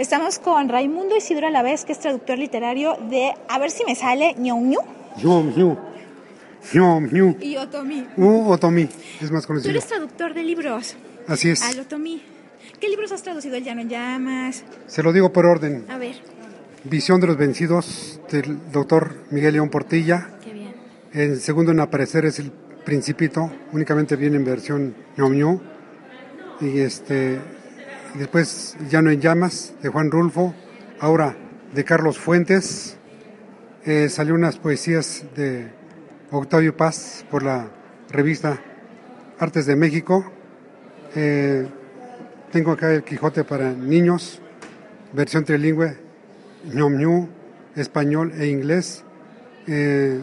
Estamos 0.00 0.38
con 0.38 0.70
Raimundo 0.70 1.14
Isidro 1.14 1.46
Alavés, 1.46 1.84
que 1.84 1.92
es 1.92 1.98
traductor 2.00 2.38
literario 2.38 2.96
de, 3.10 3.34
a 3.50 3.58
ver 3.58 3.70
si 3.70 3.84
me 3.84 3.94
sale, 3.94 4.34
ñoñu. 4.38 4.78
Ñoñu. 5.22 5.76
Ñoñu. 6.72 7.36
Y 7.38 7.58
Otomi. 7.58 8.06
U 8.16 8.48
Otomi, 8.50 8.88
es 9.20 9.30
más 9.30 9.42
Tú 9.42 9.48
conocido. 9.48 9.70
eres 9.72 9.86
traductor 9.86 10.32
de 10.32 10.42
libros. 10.42 10.96
Así 11.28 11.50
es. 11.50 11.60
Al 11.62 11.80
Otomi. 11.80 12.22
¿Qué 12.80 12.88
libros 12.88 13.12
has 13.12 13.22
traducido? 13.22 13.56
El 13.56 13.64
Llano 13.64 13.82
en 13.82 13.90
Llamas. 13.90 14.64
Se 14.86 15.02
lo 15.02 15.12
digo 15.12 15.34
por 15.34 15.44
orden. 15.44 15.84
A 15.90 15.98
ver, 15.98 16.14
Visión 16.84 17.20
de 17.20 17.26
los 17.26 17.36
vencidos 17.36 18.22
del 18.30 18.72
doctor 18.72 19.16
Miguel 19.30 19.52
León 19.52 19.68
Portilla. 19.68 20.30
qué 20.42 20.54
bien. 20.54 20.72
El 21.12 21.40
segundo 21.42 21.72
en 21.72 21.80
aparecer 21.80 22.24
es 22.24 22.38
el 22.38 22.50
Principito, 22.86 23.52
únicamente 23.74 24.16
viene 24.16 24.36
en 24.36 24.44
versión 24.46 24.94
ñoñu. 25.18 25.60
Y 26.62 26.78
este 26.80 27.38
después 28.14 28.76
Llano 28.90 29.10
en 29.10 29.20
llamas 29.20 29.74
de 29.82 29.88
Juan 29.88 30.10
Rulfo, 30.10 30.54
ahora 30.98 31.36
de 31.74 31.84
Carlos 31.84 32.18
Fuentes. 32.18 32.96
Eh, 33.84 34.08
salió 34.08 34.34
unas 34.34 34.58
poesías 34.58 35.24
de 35.36 35.68
Octavio 36.30 36.76
Paz 36.76 37.24
por 37.30 37.42
la 37.42 37.68
revista 38.10 38.58
Artes 39.38 39.66
de 39.66 39.76
México. 39.76 40.30
Eh, 41.14 41.66
tengo 42.52 42.72
acá 42.72 42.92
el 42.92 43.02
Quijote 43.04 43.44
para 43.44 43.72
niños, 43.72 44.40
versión 45.12 45.44
trilingüe, 45.44 45.96
ñomñu, 46.74 47.28
español 47.76 48.32
e 48.38 48.48
inglés. 48.48 49.04
Eh, 49.66 50.20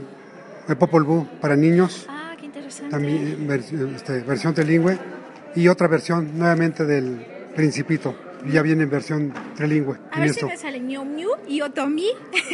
el 0.68 0.78
Popol 0.78 1.04
Vuh 1.04 1.26
para 1.42 1.56
niños, 1.56 2.06
Ah, 2.10 2.34
qué 2.38 2.46
interesante. 2.48 2.92
también 2.92 3.48
vers- 3.48 3.72
este, 3.96 4.20
versión 4.22 4.54
trilingüe. 4.54 4.98
Y 5.56 5.70
otra 5.70 5.88
versión 5.88 6.38
nuevamente 6.38 6.86
del 6.86 7.26
Principito, 7.58 8.16
ya 8.46 8.62
viene 8.62 8.84
en 8.84 8.90
versión 8.92 9.34
trilingüe. 9.56 9.98
A 10.12 10.18
en 10.18 10.22
ver 10.26 10.34
si 10.34 10.46
me 10.46 10.56
sale 10.58 10.80
ñoñu 10.80 11.28
y 11.48 11.60
Otomi. 11.62 12.08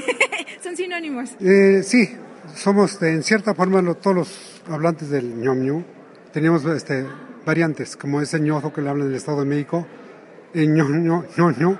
Son 0.63 0.77
sinónimos. 0.77 1.31
Eh, 1.41 1.81
sí, 1.83 2.09
somos 2.55 2.99
de- 3.01 3.11
en 3.11 3.21
cierta 3.21 3.53
forma 3.53 3.81
lo- 3.81 3.95
todos 3.95 4.15
los 4.15 4.61
hablantes 4.69 5.09
del 5.09 5.35
ñomñu. 5.35 5.83
Teníamos 6.31 6.63
este, 6.65 7.05
variantes, 7.45 7.97
como 7.97 8.21
ese 8.21 8.39
ñozo 8.39 8.71
que 8.71 8.81
le 8.81 8.89
hablan 8.89 9.07
del 9.09 9.17
Estado 9.17 9.41
de 9.41 9.45
México, 9.45 9.85
el 10.53 10.73
ñoño, 10.73 11.25
ñoño, 11.37 11.77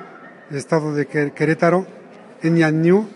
Estado 0.52 0.94
de 0.94 1.06
Que- 1.08 1.32
Querétaro, 1.32 1.88
el 2.42 2.54
ñañu, 2.54 3.08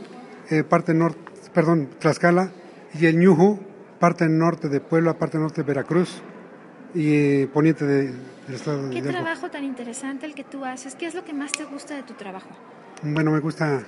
eh, 0.50 0.64
parte 0.64 0.94
norte, 0.94 1.20
perdón, 1.54 1.90
Tlaxcala, 2.00 2.52
y 2.98 3.08
el 3.08 3.20
ñuju, 3.20 3.60
parte 4.00 4.30
norte 4.30 4.70
de 4.70 4.80
Puebla, 4.80 5.16
parte 5.20 5.38
norte 5.38 5.62
de 5.64 5.68
Veracruz, 5.68 6.22
y 6.98 7.14
eh, 7.44 7.50
poniente 7.54 7.86
de- 7.86 8.08
del 8.48 8.56
Estado 8.56 8.84
de 8.84 8.90
Qué 8.92 8.98
Hidalgo. 9.00 9.20
trabajo 9.20 9.50
tan 9.52 9.64
interesante 9.64 10.26
el 10.26 10.34
que 10.34 10.44
tú 10.44 10.66
haces. 10.66 10.96
¿Qué 10.96 11.06
es 11.06 11.14
lo 11.16 11.24
que 11.24 11.34
más 11.34 11.52
te 11.52 11.66
gusta 11.66 11.96
de 11.96 12.04
tu 12.04 12.14
trabajo? 12.14 12.50
Bueno, 13.04 13.32
me 13.32 13.40
gusta 13.40 13.84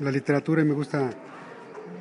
la 0.00 0.10
literatura 0.10 0.62
y 0.62 0.64
me 0.64 0.74
gusta 0.74 1.10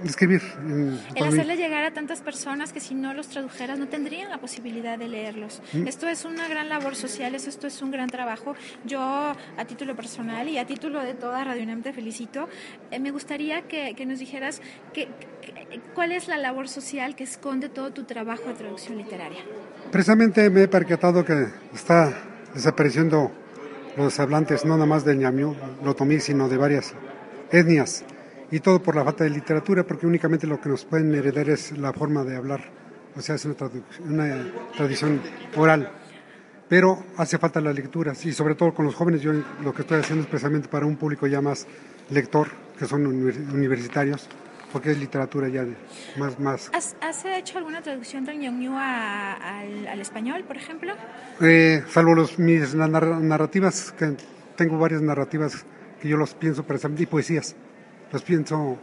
escribir. 0.04 0.42
en- 0.60 1.00
El 1.16 1.24
mí. 1.24 1.28
hacerle 1.30 1.56
llegar 1.56 1.84
a 1.86 1.92
tantas 1.92 2.22
personas 2.22 2.74
que 2.74 2.80
si 2.80 2.94
no 2.94 3.14
los 3.14 3.28
tradujeras 3.30 3.80
no 3.80 3.88
tendrían 3.88 4.30
la 4.30 4.38
posibilidad 4.38 4.98
de 4.98 5.08
leerlos. 5.08 5.62
Mm. 5.74 5.88
Esto 5.88 6.08
es 6.08 6.26
una 6.26 6.48
gran 6.48 6.68
labor 6.70 6.96
social, 6.96 7.34
eso- 7.36 7.50
esto 7.50 7.68
es 7.68 7.82
un 7.82 7.92
gran 7.92 8.10
trabajo. 8.10 8.56
Yo, 8.86 9.00
a 9.02 9.66
título 9.66 9.96
personal 9.96 10.48
y 10.50 10.58
a 10.58 10.66
título 10.66 11.02
de 11.02 11.14
toda 11.14 11.44
Radio 11.44 11.64
UNAM, 11.64 11.84
te 11.84 11.94
felicito. 11.94 12.48
Eh, 12.92 13.00
me 13.00 13.12
gustaría 13.12 13.62
que, 13.64 13.94
que 13.96 14.06
nos 14.06 14.20
dijeras 14.20 14.62
que, 14.94 15.08
que- 15.42 15.80
cuál 15.96 16.12
es 16.12 16.28
la 16.28 16.38
labor 16.38 16.68
social 16.68 17.16
que 17.16 17.24
esconde 17.24 17.70
todo 17.70 17.92
tu 17.92 18.04
trabajo 18.04 18.44
de 18.50 18.54
traducción 18.56 18.98
literaria. 18.98 19.42
Precisamente 19.94 20.50
me 20.50 20.64
he 20.64 20.68
percatado 20.68 21.24
que 21.24 21.50
está 21.72 22.12
desapareciendo 22.52 23.32
los 23.96 24.20
hablantes, 24.20 24.66
no 24.66 24.74
nada 24.74 24.88
más 24.88 25.06
del 25.06 25.20
ñamiú, 25.20 25.56
lo 25.84 25.94
tomí, 25.94 26.20
sino 26.20 26.50
de 26.50 26.58
varias 26.58 26.96
etnias. 27.52 28.04
Y 28.50 28.60
todo 28.60 28.82
por 28.82 28.96
la 28.96 29.04
falta 29.04 29.24
de 29.24 29.30
literatura, 29.30 29.84
porque 29.84 30.08
únicamente 30.08 30.48
lo 30.48 30.60
que 30.60 30.70
nos 30.70 30.84
pueden 30.84 31.14
heredar 31.14 31.48
es 31.48 31.78
la 31.78 31.94
forma 31.94 32.24
de 32.24 32.36
hablar. 32.36 32.62
O 33.16 33.22
sea, 33.22 33.36
es 33.36 33.46
una, 33.46 33.56
una 34.04 34.52
tradición 34.76 35.22
oral. 35.56 35.92
Pero 36.68 37.06
hace 37.18 37.38
falta 37.38 37.62
las 37.62 37.76
lecturas, 37.76 38.26
y 38.26 38.34
sobre 38.34 38.56
todo 38.56 38.74
con 38.74 38.86
los 38.86 38.96
jóvenes, 38.96 39.22
yo 39.22 39.32
lo 39.64 39.76
que 39.76 39.84
estoy 39.84 40.00
haciendo 40.00 40.24
es 40.24 40.28
precisamente 40.28 40.70
para 40.70 40.88
un 40.88 40.96
público 40.98 41.28
ya 41.28 41.40
más 41.40 41.68
lector, 42.10 42.48
que 42.80 42.88
son 42.88 43.06
univers- 43.06 43.54
universitarios, 43.54 44.28
porque 44.74 44.92
es 44.92 44.98
literatura 44.98 45.48
ya 45.48 45.64
de- 45.64 45.76
más, 46.18 46.40
más 46.40 46.70
¿Has, 46.74 46.96
has 47.00 47.24
hecho 47.26 47.60
alguna 47.60 47.82
traducción 47.82 48.26
del 48.26 48.40
ñoñú 48.40 48.74
a- 48.76 49.34
al, 49.60 49.88
al 49.88 50.02
español, 50.02 50.44
por 50.46 50.58
ejemplo? 50.58 50.94
Eh, 51.40 51.84
salvo 51.90 52.16
los, 52.16 52.40
mis 52.40 52.74
na- 52.76 52.88
narra- 52.88 53.20
narrativas, 53.20 53.92
que 53.94 54.16
tengo 54.58 54.78
varias 54.80 55.02
narrativas 55.02 55.64
que 56.02 56.10
yo 56.10 56.18
los 56.18 56.34
pienso 56.34 56.64
precisamente, 56.64 57.04
y 57.04 57.06
poesías. 57.06 57.56
Los 58.12 58.24
pienso 58.24 58.78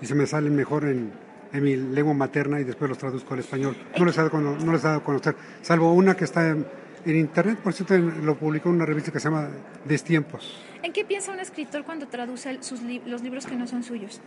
y 0.00 0.06
se 0.06 0.14
me 0.14 0.26
salen 0.26 0.54
mejor 0.56 0.84
en, 0.84 1.12
en 1.52 1.62
mi 1.62 1.76
lengua 1.76 2.14
materna 2.14 2.60
y 2.60 2.64
después 2.64 2.88
los 2.88 2.98
traduzco 2.98 3.34
al 3.34 3.40
español. 3.40 3.76
No 3.98 4.04
les 4.04 4.16
he 4.16 4.22
dado, 4.22 4.40
no 4.40 4.72
les 4.72 4.80
he 4.82 4.86
dado 4.86 4.98
a 5.00 5.04
conocer, 5.04 5.34
salvo 5.62 5.92
una 5.92 6.14
que 6.16 6.24
está 6.24 6.48
en, 6.48 6.64
en 7.04 7.16
internet, 7.16 7.58
por 7.58 7.72
cierto, 7.74 7.96
lo 7.98 8.36
publicó 8.36 8.68
en 8.70 8.76
una 8.76 8.86
revista 8.86 9.10
que 9.12 9.20
se 9.20 9.28
llama 9.28 9.48
Destiempos. 9.84 10.64
¿En 10.82 10.92
qué 10.92 11.04
piensa 11.04 11.32
un 11.32 11.40
escritor 11.40 11.84
cuando 11.84 12.06
traduce 12.08 12.62
sus 12.62 12.82
li- 12.82 13.02
los 13.06 13.22
libros 13.22 13.46
que 13.46 13.56
no 13.56 13.66
son 13.66 13.82
suyos? 13.82 14.20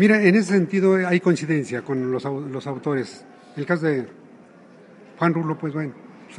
Mira, 0.00 0.22
en 0.22 0.34
ese 0.34 0.54
sentido 0.54 0.98
eh, 0.98 1.04
hay 1.04 1.20
coincidencia 1.20 1.82
con 1.82 2.10
los, 2.10 2.24
los 2.24 2.66
autores. 2.66 3.22
En 3.54 3.60
el 3.60 3.66
caso 3.66 3.84
de 3.84 4.06
Juan 5.18 5.34
Rulo, 5.34 5.58
pues 5.58 5.74
bueno, 5.74 5.92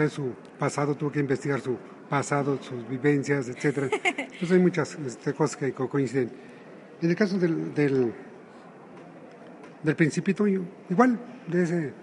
su 0.10 0.34
pasado, 0.58 0.96
tuvo 0.96 1.12
que 1.12 1.20
investigar 1.20 1.62
su 1.62 1.78
pasado, 2.10 2.58
sus 2.60 2.90
vivencias, 2.90 3.50
etcétera. 3.50 3.88
Entonces 4.04 4.52
hay 4.52 4.58
muchas 4.58 4.98
este, 5.06 5.36
cosas 5.36 5.58
que 5.58 5.74
co- 5.74 5.88
coinciden. 5.88 6.32
En 7.04 7.10
el 7.12 7.16
caso 7.16 7.38
del, 7.38 7.72
del, 7.76 8.12
del 9.84 9.96
Principito, 9.96 10.48
igual, 10.48 11.20
de 11.46 11.62
ese 11.62 11.94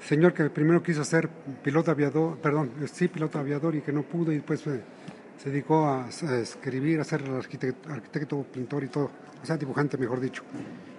señor 0.00 0.32
que 0.32 0.48
primero 0.48 0.82
quiso 0.82 1.04
ser 1.04 1.28
piloto 1.62 1.90
aviador, 1.90 2.38
perdón, 2.38 2.70
sí, 2.90 3.08
piloto 3.08 3.38
aviador 3.38 3.74
y 3.74 3.82
que 3.82 3.92
no 3.92 4.04
pudo 4.04 4.32
y 4.32 4.36
después 4.36 4.66
eh, 4.68 4.80
se 5.42 5.50
dedicó 5.50 5.86
a, 5.86 6.04
a 6.06 6.36
escribir, 6.38 7.00
a 7.00 7.04
ser 7.04 7.22
arquitecto, 7.28 7.90
arquitecto, 7.92 8.42
pintor 8.44 8.84
y 8.84 8.88
todo, 8.88 9.10
o 9.42 9.46
sea, 9.46 9.56
dibujante, 9.56 9.98
mejor 9.98 10.20
dicho. 10.20 10.44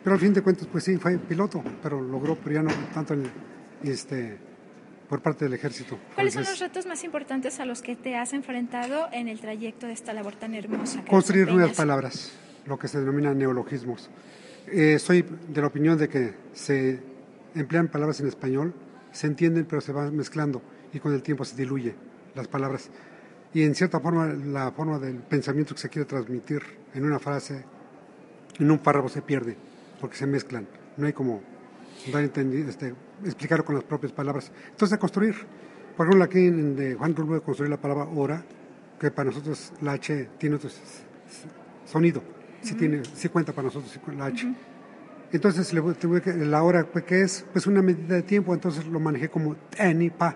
Pero 0.04 0.16
al 0.16 0.20
fin 0.20 0.34
de 0.34 0.42
cuentas, 0.42 0.68
pues 0.70 0.84
sí, 0.84 0.98
fue 0.98 1.18
piloto, 1.18 1.64
pero 1.82 2.02
logró, 2.02 2.36
pero 2.36 2.56
ya 2.56 2.62
no 2.64 2.72
tanto 2.94 3.14
en- 3.14 3.32
este, 3.84 4.38
por 5.08 5.22
parte 5.22 5.46
del 5.46 5.54
ejército. 5.54 5.98
¿Cuáles 6.16 6.34
son 6.34 6.44
los 6.44 6.60
retos 6.60 6.86
más 6.86 7.04
importantes 7.06 7.60
a 7.62 7.66
los 7.66 7.82
que 7.82 7.96
te 7.96 8.18
has 8.18 8.34
enfrentado 8.34 9.08
en 9.14 9.30
el 9.30 9.40
trayecto 9.40 9.88
de 9.88 9.94
esta 9.94 10.12
labor 10.14 10.36
tan 10.36 10.56
hermosa? 10.56 11.06
Construir 11.06 11.50
nuevas 11.50 11.78
palabras, 11.78 12.34
lo 12.66 12.78
que 12.78 12.90
se 12.90 13.00
denomina 13.00 13.34
neologismos. 13.34 14.10
Eh, 14.68 15.00
soy 15.00 15.22
de 15.22 15.62
la 15.62 15.68
opinión 15.68 15.98
de 15.98 16.10
que 16.10 16.34
se 16.54 17.00
emplean 17.56 17.88
palabras 17.88 18.20
en 18.20 18.28
español, 18.28 18.74
se 19.14 19.28
entienden 19.28 19.66
pero 19.66 19.80
se 19.82 19.92
van 19.94 20.14
mezclando 20.16 20.62
y 20.94 21.00
con 21.00 21.14
el 21.14 21.22
tiempo 21.22 21.46
se 21.46 21.56
diluye 21.56 21.96
las 22.36 22.48
palabras. 22.50 22.90
Y 23.54 23.64
en 23.64 23.76
cierta 23.76 24.00
forma 24.00 24.28
la 24.28 24.72
forma 24.72 24.98
del 25.00 25.18
pensamiento 25.18 25.76
que 25.76 25.82
se 25.82 25.90
quiere 25.90 26.06
transmitir 26.08 26.62
en 26.94 27.06
una 27.06 27.20
frase, 27.20 27.64
en 28.60 28.72
un 28.72 28.80
párrafo 28.80 29.10
se 29.10 29.22
pierde 29.22 29.56
porque 30.02 30.16
se 30.16 30.26
mezclan. 30.26 30.68
No 30.98 31.06
hay 31.06 31.14
como 31.14 31.42
dar 32.12 32.24
este, 32.24 32.94
explicarlo 33.24 33.64
con 33.64 33.76
las 33.76 33.84
propias 33.84 34.12
palabras. 34.12 34.52
Entonces 34.72 34.94
a 34.94 35.00
construir. 35.00 35.36
Por 35.96 36.08
ejemplo, 36.08 36.24
aquí 36.24 36.48
en 36.48 36.76
de 36.76 36.96
Juan 36.96 37.16
Rulfo 37.16 37.36
de 37.36 37.42
construir 37.42 37.70
la 37.70 37.78
palabra 37.78 38.06
hora, 38.06 38.44
que 39.00 39.12
para 39.12 39.30
nosotros 39.30 39.72
la 39.82 39.94
H 39.94 40.30
tiene 40.40 40.56
otro 40.56 40.72
sonido, 41.86 42.24
sí, 42.62 42.74
tiene, 42.74 43.04
sí 43.14 43.30
cuenta 43.30 43.54
para 43.54 43.68
nosotros 43.68 44.00
la 44.18 44.26
H. 44.26 44.52
Entonces, 45.32 45.72
la 45.74 46.64
hora, 46.64 46.86
pues, 46.92 47.06
¿qué 47.06 47.22
es? 47.22 47.46
Pues 47.52 47.68
una 47.68 47.84
medida 47.84 48.16
de 48.16 48.24
tiempo, 48.24 48.54
entonces 48.56 48.86
lo 48.88 49.00
manejé 49.00 49.30
como 49.30 49.56
ni 49.96 50.10
pa, 50.10 50.36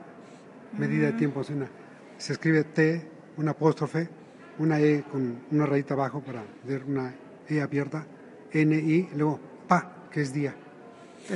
medida 0.78 1.08
de 1.08 1.14
tiempo. 1.14 1.42
es 1.42 1.50
una- 1.50 1.70
se 2.18 2.34
escribe 2.34 2.64
T, 2.64 3.08
una 3.38 3.52
apóstrofe, 3.52 4.10
una 4.60 4.80
E 4.80 5.04
con 5.04 5.44
una 5.52 5.66
rayita 5.66 5.94
abajo 5.94 6.22
para 6.22 6.44
ver 6.64 6.84
una 6.84 7.14
E 7.48 7.62
abierta, 7.62 8.06
N, 8.52 8.76
I, 8.76 9.10
luego 9.16 9.40
pa, 9.68 10.08
que 10.12 10.22
es 10.22 10.34
día, 10.34 10.56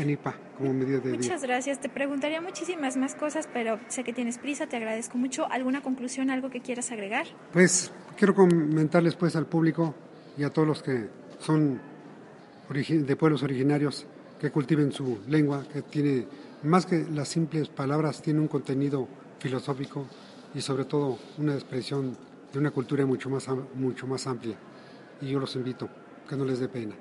ni 0.06 0.16
pa, 0.16 0.36
como 0.58 0.74
medida 0.74 1.00
de 1.00 1.14
Muchas 1.14 1.44
gracias. 1.44 1.80
Te 1.80 1.90
preguntaría 1.90 2.42
muchísimas 2.42 2.98
más 2.98 3.16
cosas, 3.16 3.48
pero 3.54 3.80
sé 3.88 4.04
que 4.04 4.14
tienes 4.14 4.38
prisa, 4.38 4.68
te 4.68 4.78
agradezco 4.78 5.18
mucho. 5.18 5.46
¿Alguna 5.52 5.82
conclusión, 5.82 6.30
algo 6.30 6.50
que 6.50 6.62
quieras 6.62 6.92
agregar? 6.92 7.28
Pues 7.52 7.92
quiero 8.18 8.34
comentarles 8.34 9.16
pues 9.16 9.36
al 9.36 9.46
público 9.46 9.94
y 10.38 10.44
a 10.44 10.50
todos 10.50 10.68
los 10.68 10.84
que 10.84 11.10
son 11.40 11.80
de 12.72 13.16
pueblos 13.18 13.44
originarios 13.44 14.08
que 14.40 14.50
cultiven 14.50 14.94
su 14.94 15.20
lengua, 15.28 15.66
que 15.72 15.82
tiene 15.82 16.26
más 16.64 16.86
que 16.86 17.06
las 17.12 17.28
simples 17.28 17.68
palabras, 17.68 18.22
tiene 18.22 18.40
un 18.40 18.48
contenido 18.48 19.08
filosófico 19.40 20.08
y 20.54 20.62
sobre 20.62 20.86
todo 20.86 21.18
una 21.38 21.54
expresión 21.54 22.18
de 22.52 22.60
una 22.60 22.72
cultura 22.72 23.06
mucho 23.06 23.30
más, 23.30 23.48
mucho 23.76 24.08
más 24.08 24.28
amplia. 24.28 24.56
Y 25.22 25.28
yo 25.28 25.40
los 25.40 25.56
invito, 25.56 25.90
que 26.28 26.36
no 26.36 26.46
les 26.46 26.60
dé 26.60 26.68
pena, 26.68 26.96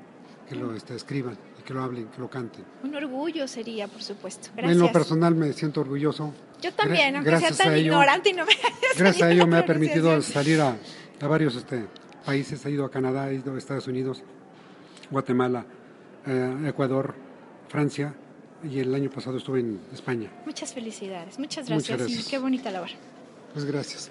que 0.49 0.55
lo 0.55 0.75
este, 0.75 0.94
escriban 0.94 1.37
y 1.58 1.62
que 1.62 1.75
lo 1.75 1.82
hablen, 1.82 2.06
que 2.06 2.20
lo 2.20 2.29
canten. 2.29 2.64
Un 2.82 2.94
orgullo 2.94 3.49
sería, 3.49 3.88
por 3.88 4.02
supuesto. 4.02 4.50
Gracias. 4.55 4.73
En 4.73 4.79
lo 4.79 4.93
personal 4.93 5.35
me 5.35 5.52
siento 5.52 5.81
orgulloso. 5.81 6.32
Yo 6.61 6.73
también, 6.73 7.17
aunque 7.17 7.38
sea 7.38 7.52
tan 7.52 7.79
ignorante 7.79 8.31
y 8.31 8.32
no 8.35 8.44
me 8.44 8.52
Gracias 8.97 9.23
a 9.23 9.32
ello 9.32 9.47
me 9.47 9.56
ha 9.56 9.67
permitido 9.67 10.20
salir 10.23 10.61
a, 10.61 10.76
a 11.20 11.26
varios 11.26 11.56
este, 11.56 11.87
países, 12.25 12.64
he 12.67 12.70
ido 12.70 12.85
a 12.85 12.91
Canadá, 12.91 13.31
he 13.31 13.37
ido 13.37 13.55
a 13.55 13.58
Estados 13.58 13.87
Unidos, 13.88 14.23
Guatemala, 15.11 15.64
eh, 16.26 16.67
Ecuador, 16.69 17.14
Francia 17.69 18.14
y 18.62 18.79
el 18.79 18.94
año 18.94 19.11
pasado 19.11 19.38
estuve 19.38 19.61
en 19.61 19.81
España. 19.93 20.31
Muchas 20.44 20.75
felicidades, 20.75 21.38
muchas 21.38 21.67
gracias, 21.67 21.91
muchas 21.91 22.06
gracias. 22.06 22.26
y 22.26 22.31
qué 22.31 22.38
bonita 22.38 22.70
labor. 22.70 22.91
Pues 23.52 23.64
gracias. 23.64 24.11